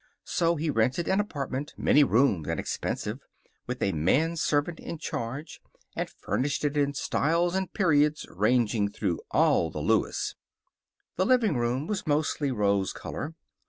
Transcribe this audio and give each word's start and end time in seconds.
So 0.25 0.55
he 0.55 0.71
rented 0.71 1.07
an 1.07 1.19
apartment, 1.19 1.75
many 1.77 2.03
roomed 2.03 2.47
and 2.47 2.59
expensive, 2.59 3.19
with 3.67 3.83
a 3.83 3.91
manservant 3.91 4.79
in 4.79 4.97
charge, 4.97 5.61
and 5.95 6.09
furnished 6.09 6.65
it 6.65 6.75
in 6.75 6.95
styles 6.95 7.53
and 7.53 7.71
periods 7.71 8.25
ranging 8.27 8.89
through 8.89 9.19
all 9.29 9.69
the 9.69 9.77
Louis. 9.77 10.33
The 11.17 11.25
living 11.27 11.55
room 11.55 11.85
was 11.85 12.07
mostly 12.07 12.49
rose 12.51 12.93
color. 12.93 13.35